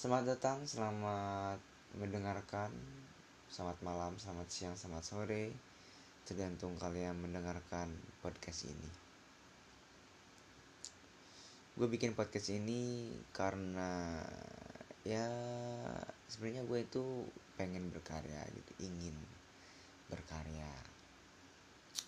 [0.00, 1.60] Selamat datang, selamat
[2.00, 2.72] mendengarkan.
[3.52, 5.52] Selamat malam, selamat siang, selamat sore.
[6.24, 7.92] Tergantung kalian mendengarkan
[8.24, 8.90] podcast ini.
[11.76, 14.24] Gue bikin podcast ini karena
[15.04, 15.28] Ya
[16.32, 17.04] sebenarnya gue itu
[17.60, 19.20] pengen berkarya gitu Ingin
[20.08, 20.72] berkarya.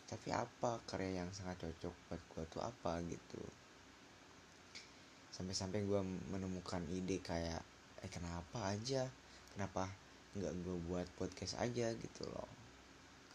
[0.08, 3.44] Tapi apa karya yang sangat cocok buat gue tuh apa gitu.
[5.36, 6.00] Sampai-sampai gue
[6.32, 7.60] menemukan ide kayak
[8.02, 9.06] eh kenapa aja?
[9.54, 9.86] Kenapa
[10.34, 12.50] nggak gue buat podcast aja gitu loh?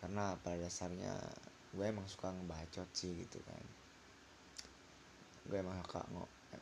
[0.03, 1.15] Karena pada dasarnya
[1.71, 3.63] gue emang suka ngebacot sih gitu kan.
[5.47, 6.03] Gue emang suka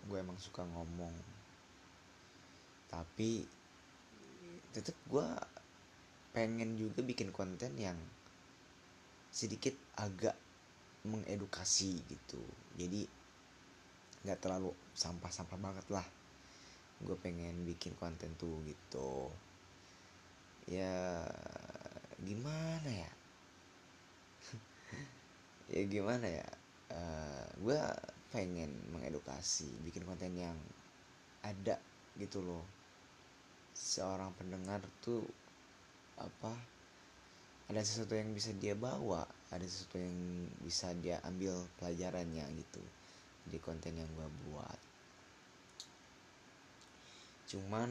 [0.05, 1.15] gue emang suka ngomong.
[2.93, 3.41] Tapi
[4.69, 5.25] tetep gue
[6.35, 7.97] pengen juga bikin konten yang
[9.33, 10.37] sedikit agak
[11.09, 12.43] mengedukasi gitu.
[12.77, 13.07] Jadi
[14.25, 16.05] nggak terlalu sampah-sampah banget lah
[17.03, 19.27] gue pengen bikin konten tuh gitu.
[20.71, 21.25] Ya
[22.23, 23.11] gimana ya?
[25.75, 26.47] Ya gimana ya?
[26.93, 27.79] Uh, eh, gue
[28.29, 30.55] pengen mengedukasi bikin konten yang
[31.41, 31.81] ada
[32.15, 32.63] gitu loh.
[33.75, 35.25] Seorang pendengar tuh
[36.15, 36.53] apa
[37.65, 42.83] ada sesuatu yang bisa dia bawa ada sesuatu yang bisa dia ambil pelajarannya gitu.
[43.49, 44.79] Di konten yang gue buat
[47.45, 47.89] cuman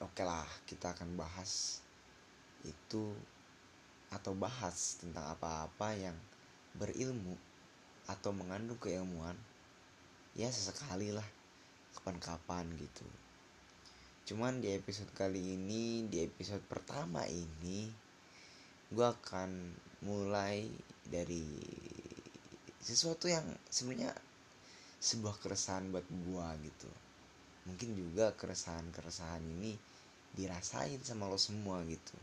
[0.00, 1.80] oke lah kita akan bahas
[2.64, 3.16] itu
[4.12, 6.16] atau bahas tentang apa-apa yang
[6.76, 7.38] berilmu
[8.10, 9.38] atau mengandung keilmuan
[10.34, 11.26] ya sesekali lah
[11.96, 13.06] kapan-kapan gitu.
[14.28, 17.90] Cuman di episode kali ini di episode pertama ini
[18.90, 20.66] gue akan mulai
[21.06, 21.46] dari
[22.80, 24.16] sesuatu yang sebenarnya
[25.00, 26.88] sebuah keresahan buat gua gitu
[27.68, 29.76] mungkin juga keresahan-keresahan ini
[30.36, 32.16] dirasain sama lo semua gitu.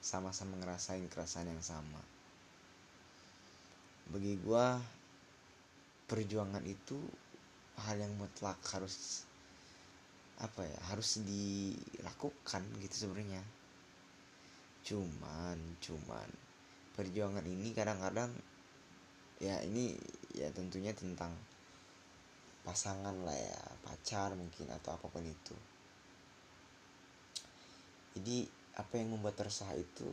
[0.00, 2.00] Sama-sama ngerasain keresahan yang sama.
[4.10, 4.78] Bagi gua
[6.06, 6.94] perjuangan itu
[7.82, 9.26] hal yang mutlak harus
[10.36, 13.42] apa ya harus dilakukan gitu sebenarnya.
[14.86, 16.28] Cuman cuman
[16.94, 18.30] perjuangan ini kadang-kadang
[19.42, 19.92] ya ini
[20.32, 21.34] ya tentunya tentang
[22.66, 25.54] pasangan lah ya pacar mungkin atau apa pun itu.
[28.18, 28.42] Jadi
[28.74, 30.10] apa yang membuat resah itu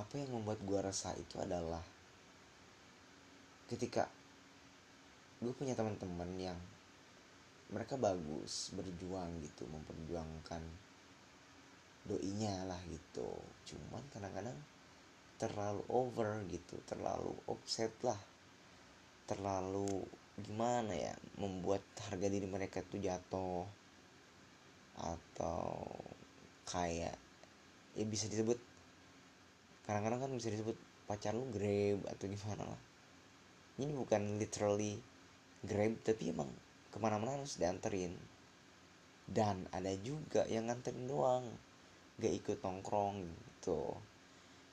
[0.00, 1.84] apa yang membuat gua resah itu adalah
[3.68, 4.08] ketika
[5.40, 6.58] gue punya teman-teman yang
[7.70, 10.62] mereka bagus berjuang gitu memperjuangkan
[12.08, 13.28] doinya lah gitu.
[13.68, 14.58] Cuman kadang-kadang
[15.40, 18.20] terlalu over gitu terlalu offset lah
[19.24, 20.04] terlalu
[20.42, 23.64] gimana ya membuat harga diri mereka tuh jatuh
[25.00, 25.88] atau
[26.68, 27.16] kayak
[27.96, 28.58] ya bisa disebut
[29.88, 30.76] kadang-kadang kan bisa disebut
[31.10, 32.80] pacar lu grab atau gimana lah.
[33.82, 34.94] Ini bukan literally
[35.66, 36.46] grab tapi emang
[36.94, 38.14] ke mana-mana harus dianterin.
[39.26, 41.46] Dan ada juga yang nganterin doang
[42.22, 43.98] gak ikut nongkrong gitu.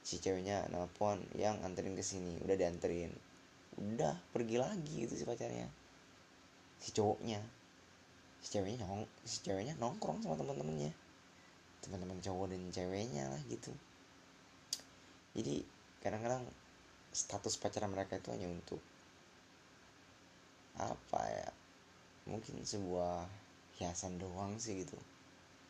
[0.06, 2.38] Si ceweknya nelpon yang anterin ke sini.
[2.46, 3.10] Udah dianterin
[3.78, 5.70] udah pergi lagi gitu si pacarnya.
[6.82, 7.42] Si cowoknya.
[8.42, 10.94] Si ceweknya nong si ceweknya nongkrong sama teman-temannya
[11.78, 13.72] teman-teman cowok dan ceweknya lah gitu.
[15.38, 15.62] Jadi
[16.02, 16.44] kadang-kadang
[17.14, 18.82] status pacaran mereka itu hanya untuk
[20.78, 21.50] apa ya?
[22.28, 23.24] Mungkin sebuah
[23.80, 24.98] hiasan doang sih gitu.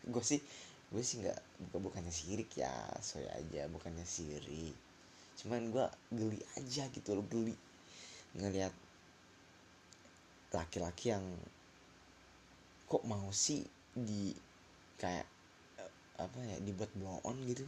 [0.08, 0.40] Gue sih
[0.88, 1.36] gue sih nggak
[1.68, 2.72] bukan bukannya sirik ya
[3.04, 4.72] soya aja bukannya sirik
[5.36, 5.86] cuman gue
[6.16, 7.52] geli aja gitu loh geli
[8.38, 8.74] ngelihat
[10.56, 11.26] laki-laki yang
[12.88, 13.62] kok mau sih
[13.92, 14.32] di
[15.02, 15.28] kayak
[15.82, 15.92] eh,
[16.24, 17.66] apa ya dibuat blow on gitu.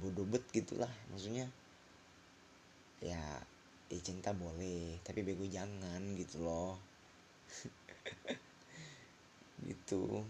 [0.00, 1.48] Bodoh bet gitulah maksudnya
[3.00, 3.22] ya
[3.92, 6.74] eh cinta boleh tapi bego jangan gitu loh.
[9.66, 10.22] Gitu.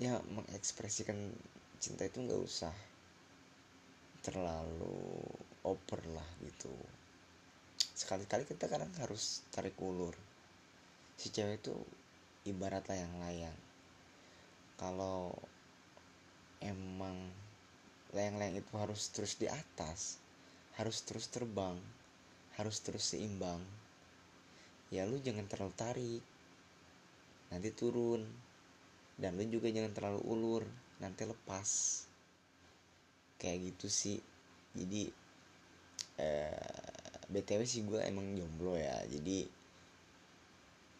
[0.00, 1.18] Ya mengekspresikan
[1.82, 2.72] cinta itu nggak usah
[4.22, 5.18] terlalu
[5.66, 6.70] over lah gitu
[8.02, 10.18] sekali-kali kita kadang harus tarik ulur.
[11.14, 11.74] Si cewek itu
[12.50, 13.54] ibarat layang-layang
[14.74, 15.30] kalau
[16.58, 17.30] emang
[18.10, 20.18] layang-layang itu harus terus di atas
[20.74, 21.78] harus terus terbang
[22.58, 23.62] harus terus seimbang
[24.92, 26.22] ya lu jangan terlalu tarik.
[27.48, 28.28] Nanti turun
[29.16, 30.64] dan lu juga jangan terlalu ulur
[31.00, 32.04] nanti lepas.
[33.40, 34.20] Kayak gitu sih.
[34.76, 35.08] Jadi
[36.20, 36.61] eh,
[37.32, 39.48] btw sih gue emang jomblo ya jadi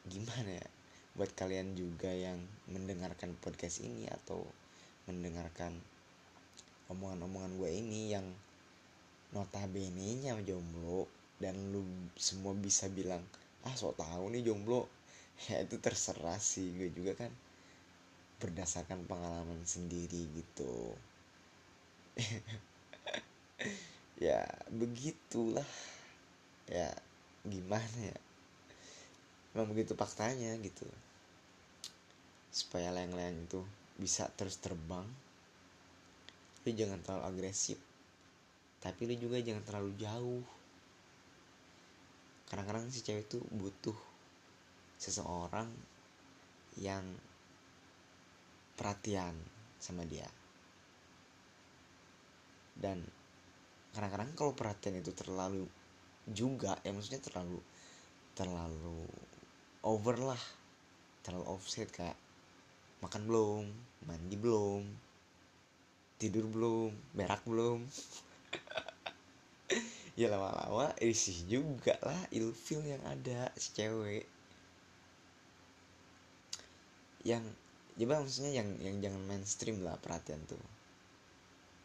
[0.08, 0.68] gimana ya
[1.12, 2.40] buat kalian juga yang
[2.72, 4.42] mendengarkan podcast ini atau
[5.06, 5.76] mendengarkan
[6.88, 8.26] omongan-omongan gue ini yang
[9.32, 11.08] notabene nya jomblo
[11.40, 11.82] dan lu
[12.16, 13.24] semua bisa bilang
[13.64, 14.86] ah so tau nih jomblo.
[15.50, 17.32] Ya itu terserah sih gue juga kan
[18.38, 20.94] berdasarkan pengalaman sendiri gitu.
[24.22, 25.66] Ya begitulah
[26.72, 26.88] ya
[27.44, 28.18] gimana ya?
[29.52, 30.88] Memang begitu faktanya gitu.
[32.48, 33.60] Supaya layang-layang itu
[34.00, 35.04] bisa terus terbang.
[36.64, 37.76] Lu jangan terlalu agresif.
[38.80, 40.44] Tapi lu juga jangan terlalu jauh.
[42.48, 43.96] Kadang-kadang si cewek itu butuh
[44.96, 45.68] seseorang
[46.80, 47.04] yang
[48.76, 49.36] perhatian
[49.76, 50.28] sama dia.
[52.72, 53.04] Dan
[53.92, 55.68] kadang-kadang kalau perhatian itu terlalu
[56.30, 57.58] juga ya maksudnya terlalu
[58.38, 59.06] terlalu
[59.82, 60.42] over lah.
[61.22, 62.18] Terlalu offset kayak
[63.02, 63.64] makan belum
[64.06, 64.82] mandi belum
[66.18, 67.82] tidur belum berak belum.
[70.12, 74.28] Ya lama-lama risih juga lah ilfil yang ada si cewek.
[77.24, 77.48] Yang
[77.96, 80.60] coba maksudnya yang yang jangan mainstream lah perhatian tuh.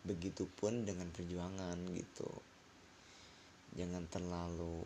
[0.03, 2.27] Begitupun dengan perjuangan gitu
[3.77, 4.81] jangan terlalu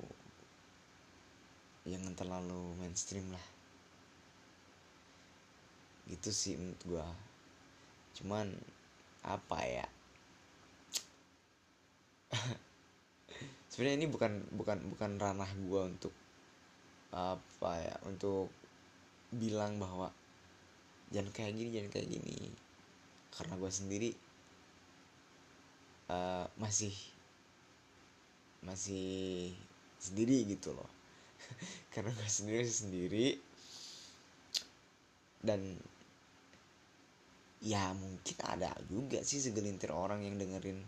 [1.87, 3.45] jangan terlalu mainstream lah.
[6.11, 7.07] Gitu sih menurut gua.
[8.19, 8.51] Cuman
[9.23, 9.87] apa ya?
[13.71, 16.11] Sebenarnya ini bukan bukan bukan ranah gua untuk
[17.11, 18.47] apa ya untuk
[19.31, 20.11] bilang bahwa
[21.11, 22.51] jangan kayak gini jangan kayak gini.
[23.31, 24.11] Karena gue sendiri
[26.11, 26.91] uh, masih
[28.65, 29.51] masih
[29.97, 30.89] sendiri gitu loh.
[31.93, 33.27] Karena gue sendiri sendiri.
[35.41, 35.77] Dan
[37.61, 40.81] ya mungkin ada juga sih segelintir orang yang dengerin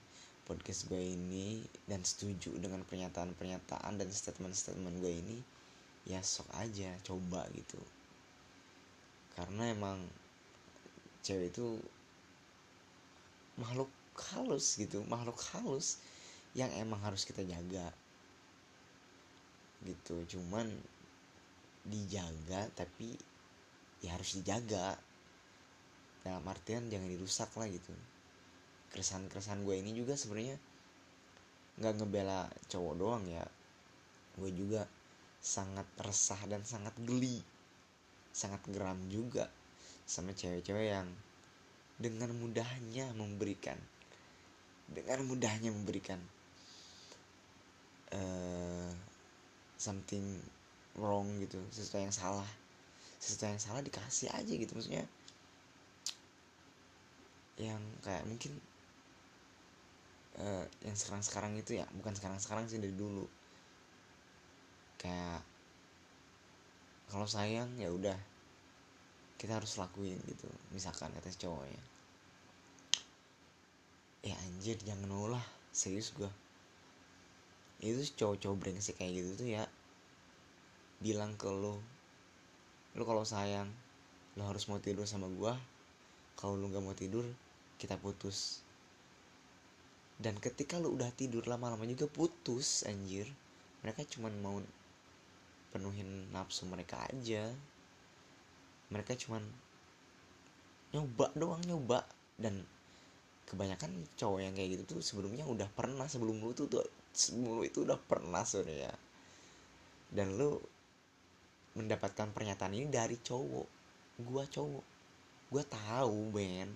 [0.44, 5.38] podcast gue ini dan setuju dengan pernyataan-pernyataan dan statement-statement gue ini
[6.10, 7.80] ya sok aja coba gitu.
[9.34, 10.02] Karena emang
[11.24, 11.80] cewek itu
[13.58, 13.90] makhluk
[14.34, 16.02] halus gitu makhluk halus
[16.54, 17.90] yang emang harus kita jaga.
[19.84, 20.70] Gitu cuman
[21.84, 23.18] dijaga tapi
[24.02, 24.96] ya harus dijaga.
[26.24, 27.92] Dalam artian jangan dirusak lah gitu.
[28.96, 30.56] Keresahan-keresahan gue ini juga sebenarnya
[31.82, 33.44] nggak ngebela cowok doang ya.
[34.40, 34.88] Gue juga
[35.44, 37.44] sangat resah dan sangat geli
[38.34, 39.46] sangat geram juga
[40.10, 41.08] sama cewek-cewek yang
[42.02, 43.78] dengan mudahnya memberikan
[44.90, 46.18] dengan mudahnya memberikan
[48.16, 48.90] uh,
[49.84, 50.24] something
[50.96, 52.48] wrong gitu sesuatu yang salah.
[53.20, 55.04] Sesuatu yang salah dikasih aja gitu maksudnya.
[57.60, 58.52] Yang kayak mungkin
[60.40, 63.28] uh, yang sekarang sekarang itu ya bukan sekarang sekarang sih dari dulu.
[64.96, 65.44] Kayak
[67.12, 68.16] kalau sayang ya udah
[69.36, 70.48] kita harus lakuin gitu.
[70.72, 71.94] Misalkan kata cowoknya
[74.24, 75.46] ya anjir jangan lah
[75.76, 76.32] serius gue
[77.84, 79.64] itu cowok-cowok brengsek kayak gitu tuh ya
[81.04, 81.84] bilang ke lo
[82.96, 83.68] lo kalau sayang
[84.40, 85.54] lo harus mau tidur sama gue
[86.40, 87.28] kalau lo gak mau tidur
[87.78, 88.64] kita putus.
[90.16, 93.28] Dan ketika lo udah tidur lama-lama juga putus anjir
[93.84, 94.58] mereka cuman mau
[95.76, 97.52] penuhin nafsu mereka aja.
[98.88, 99.44] Mereka cuman
[100.96, 102.08] nyoba doang nyoba.
[102.40, 102.64] Dan
[103.48, 107.64] kebanyakan cowok yang kayak gitu tuh sebelumnya udah pernah sebelum lu tuh, tuh sebelum lu
[107.68, 108.94] itu udah pernah sebenarnya.
[110.14, 110.58] Dan lu
[111.74, 113.68] mendapatkan pernyataan ini dari cowok.
[114.22, 114.86] Gua cowok.
[115.50, 116.70] Gua tahu Ben.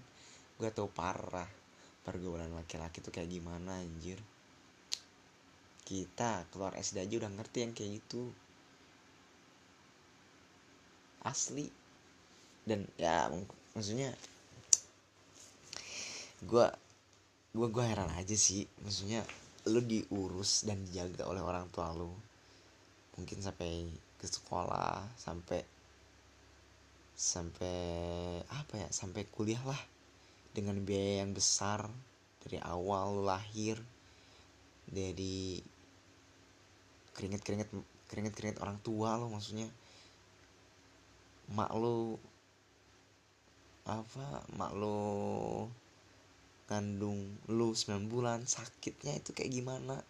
[0.57, 1.49] Gua tahu parah
[2.01, 4.17] pergaulan laki-laki tuh kayak gimana anjir.
[5.83, 8.31] Kita keluar SD aja udah ngerti yang kayak gitu.
[11.23, 11.69] Asli.
[12.67, 13.31] Dan ya
[13.71, 14.11] maksudnya
[16.45, 16.67] gue
[17.57, 18.69] gue gue heran aja sih.
[18.85, 19.25] Maksudnya
[19.67, 22.13] lu diurus dan dijaga oleh orang tua lu.
[23.17, 25.61] Mungkin sampai ke sekolah sampai
[27.17, 27.77] sampai
[28.53, 29.81] apa ya sampai kuliah lah.
[30.53, 31.89] Dengan biaya yang besar
[32.45, 33.77] dari awal lu lahir
[34.87, 35.61] dari
[37.17, 37.69] keringet keringet
[38.07, 39.69] keringet keringet orang tua lo maksudnya.
[41.57, 42.21] Mak lo
[43.87, 44.99] apa mak lo
[46.67, 50.03] kandung lo 9 bulan sakitnya itu kayak gimana?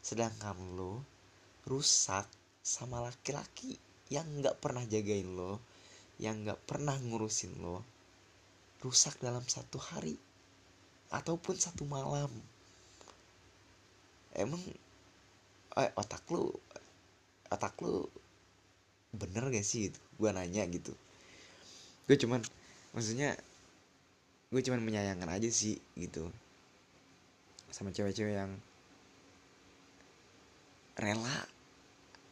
[0.00, 1.02] Sedangkan lo
[1.66, 2.24] rusak
[2.62, 3.76] sama laki-laki
[4.08, 5.60] yang nggak pernah jagain lo
[6.22, 7.84] yang nggak pernah ngurusin lo
[8.78, 10.14] rusak dalam satu hari
[11.10, 12.30] ataupun satu malam.
[14.38, 14.62] Emang
[15.74, 16.46] eh, otak lu
[17.50, 18.06] otak lu
[19.10, 20.00] bener gak sih gitu?
[20.20, 20.92] Gue nanya gitu.
[22.06, 22.44] Gue cuman
[22.92, 23.34] maksudnya
[24.48, 26.24] gue cuman menyayangkan aja sih gitu.
[27.68, 28.52] Sama cewek-cewek yang
[30.96, 31.36] rela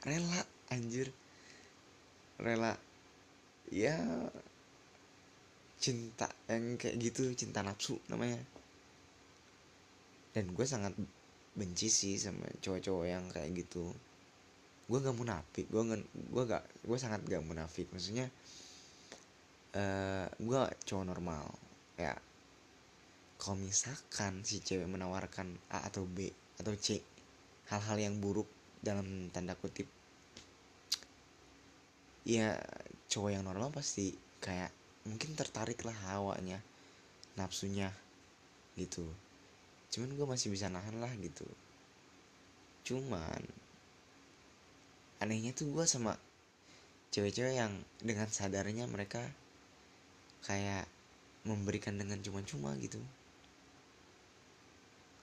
[0.00, 0.40] rela
[0.73, 1.12] anjir.
[2.40, 2.73] Rela
[3.68, 3.96] ya
[5.76, 8.40] cinta yang kayak gitu cinta nafsu namanya.
[10.32, 10.96] Dan gue sangat
[11.56, 13.92] benci sih sama cowok-cowok yang kayak gitu.
[14.88, 16.00] Gue gak munafik gue gak
[16.32, 17.92] gue gak gue sangat gak munafik.
[17.92, 18.32] Maksudnya
[19.76, 21.65] uh, gue cowok normal
[21.96, 22.12] ya
[23.36, 27.00] kalau misalkan si cewek menawarkan A atau B atau C
[27.68, 28.48] hal-hal yang buruk
[28.80, 29.88] dalam tanda kutip
[32.26, 32.58] ya
[33.06, 34.10] cowok yang normal pasti
[34.42, 34.74] kayak
[35.06, 36.58] mungkin tertarik lah hawanya
[37.38, 37.94] nafsunya
[38.74, 39.06] gitu.
[39.94, 41.46] Cuman gue masih bisa nahan lah gitu.
[42.82, 43.40] Cuman
[45.22, 46.18] anehnya tuh gue sama
[47.14, 47.72] cewek-cewek yang
[48.02, 49.22] dengan sadarnya mereka
[50.44, 50.84] kayak
[51.46, 52.98] memberikan dengan cuma-cuma gitu.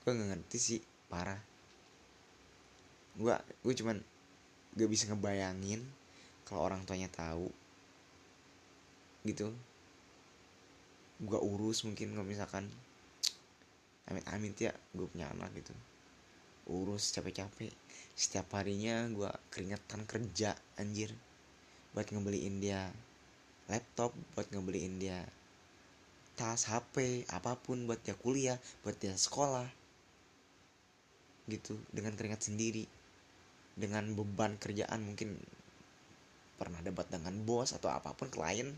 [0.04, 0.80] Gue nggak ngerti sih
[1.12, 1.40] parah.
[3.20, 4.00] Gue gue cuman
[4.74, 5.86] gak bisa ngebayangin
[6.48, 7.52] kalau orang tuanya tahu
[9.28, 9.52] gitu.
[11.22, 12.68] Gue urus mungkin kalau misalkan
[14.08, 15.76] amit amit ya gue punya anak gitu.
[16.68, 17.72] Urus capek-capek.
[18.16, 21.12] Setiap harinya gue keringetan kerja anjir.
[21.94, 22.90] Buat ngebeliin dia
[23.72, 25.24] laptop buat ngebeliin dia
[26.34, 29.68] tas HP apa pun buat dia kuliah buat dia sekolah.
[31.50, 32.86] Gitu dengan keringat sendiri.
[33.74, 35.34] Dengan beban kerjaan mungkin
[36.58, 38.70] pernah debat dengan bos atau apa pun klien.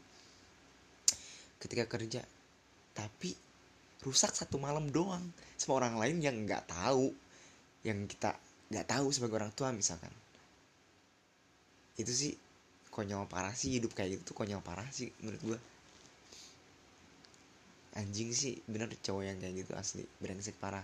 [1.60, 2.24] Ketika kerja
[2.96, 3.36] tapi
[4.04, 5.24] rusak satu malam doang.
[5.56, 7.12] Sama orang lain yang nggak tahu
[7.86, 8.36] yang kita
[8.72, 10.12] nggak tahu sebagai orang tua misalkan.
[11.96, 12.34] Itu sih
[12.96, 15.60] konyol parah sih hidup kayak gitu tuh konyol parah sih menurut gue
[17.96, 20.04] anjing sih bener cowok yang kayak gitu asli.
[20.20, 20.84] Brengsek parah.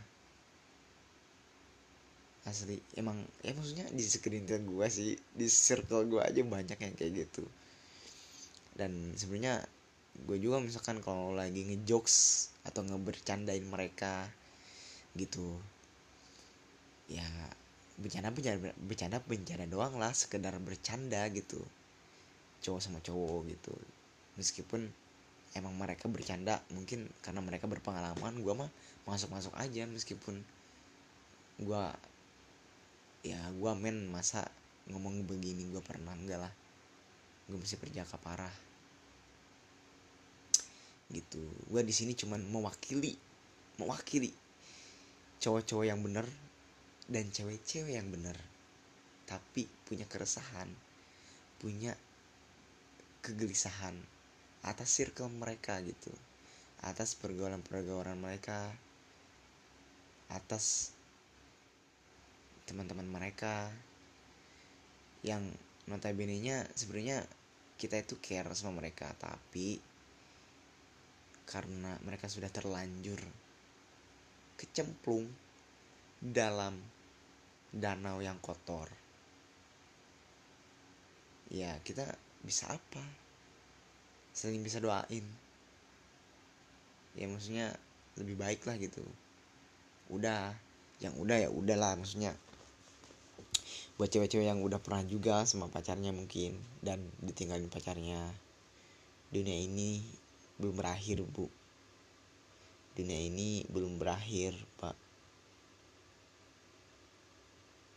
[2.48, 7.27] Asli emang ya maksudnya di segelintir gue sih di circle gue aja banyak yang kayak
[7.27, 7.44] gitu.
[8.74, 9.62] Dan sebenarnya
[10.25, 14.27] gue juga misalkan kalau lagi ngejokes atau ngebercandain mereka
[15.15, 15.60] gitu
[17.12, 17.27] ya
[18.00, 21.60] bercanda bercanda bercanda bercanda doang lah sekedar bercanda gitu.
[22.63, 23.75] Cowok sama cowok gitu.
[24.39, 24.88] Meskipun
[25.55, 28.72] emang mereka bercanda mungkin karena mereka berpengalaman gue mah
[29.03, 30.39] masuk masuk aja meskipun
[31.60, 31.84] gue
[33.22, 34.48] ya gue men masa
[34.89, 36.53] ngomong begini gue pernah enggak lah.
[37.46, 38.53] Gue masih perjaka parah.
[41.12, 41.43] Gitu.
[41.67, 43.13] Gue di sini cuman mewakili
[43.77, 44.31] mewakili
[45.41, 46.25] cowok-cowok yang bener
[47.12, 48.36] dan cewek-cewek yang bener.
[49.27, 50.67] Tapi punya keresahan
[51.62, 51.93] punya
[53.22, 53.93] kegelisahan
[54.65, 56.12] atas circle mereka gitu
[56.82, 58.74] atas pergaulan-pergaulan mereka
[60.32, 60.96] atas
[62.65, 63.70] teman-teman mereka
[65.22, 65.44] yang
[65.86, 67.25] notabene nya sebenarnya
[67.77, 69.82] kita itu care sama mereka tapi
[71.46, 73.20] karena mereka sudah terlanjur
[74.56, 75.25] kecemplung
[76.22, 76.77] dalam
[77.74, 78.86] danau yang kotor.
[81.51, 82.06] Ya, kita
[82.46, 83.21] bisa apa?
[84.42, 85.22] Sering bisa doain.
[87.14, 87.78] Ya maksudnya
[88.18, 89.06] lebih baik lah gitu.
[90.10, 90.58] Udah,
[90.98, 92.34] yang udah ya udahlah maksudnya.
[94.02, 98.34] Buat cewek-cewek yang udah pernah juga sama pacarnya mungkin dan ditinggalin pacarnya.
[99.30, 100.02] Dunia ini
[100.58, 101.50] belum berakhir bu
[102.94, 104.94] dunia ini belum berakhir pak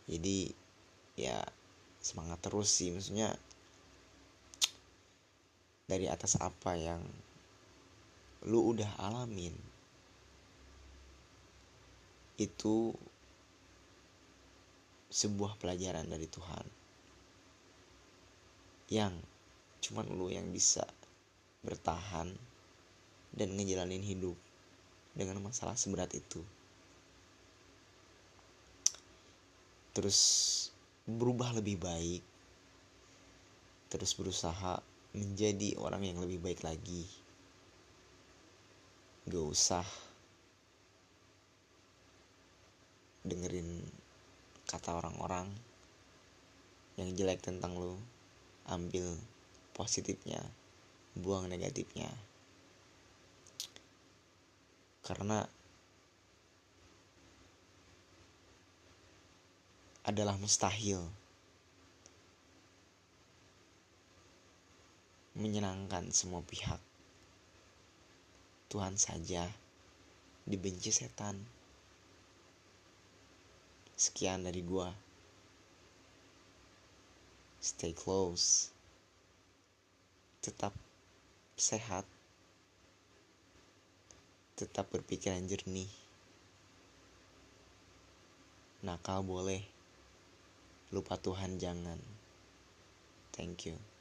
[0.09, 0.49] jadi
[1.13, 1.45] ya
[2.01, 3.37] semangat terus sih maksudnya
[5.85, 7.01] dari atas apa yang
[8.45, 9.53] lu udah alamin
[12.41, 12.93] itu
[15.09, 16.65] sebuah pelajaran dari Tuhan
[18.91, 19.13] yang
[19.81, 20.85] cuman lu yang bisa
[21.65, 22.29] bertahan
[23.33, 24.37] dan ngejalanin hidup
[25.15, 26.43] dengan masalah seberat itu.
[29.95, 30.19] Terus
[31.07, 32.23] berubah lebih baik.
[33.89, 34.83] Terus berusaha
[35.15, 37.07] menjadi orang yang lebih baik lagi.
[39.25, 39.87] Gak usah
[43.25, 43.81] dengerin
[44.69, 45.49] kata orang-orang
[46.99, 47.97] yang jelek tentang lo.
[48.65, 49.17] Ambil
[49.77, 50.41] positifnya
[51.15, 52.09] buang negatifnya
[55.05, 55.45] karena
[60.01, 61.05] adalah mustahil
[65.35, 66.79] menyenangkan semua pihak.
[68.71, 69.43] Tuhan saja
[70.47, 71.35] dibenci setan.
[73.95, 74.91] Sekian dari gua.
[77.59, 78.71] Stay close.
[80.39, 80.71] Tetap
[81.59, 82.07] sehat.
[84.55, 85.91] Tetap berpikiran jernih.
[88.83, 89.63] Nakal boleh.
[90.93, 91.99] Lupa Tuhan jangan.
[93.35, 93.94] Thank you.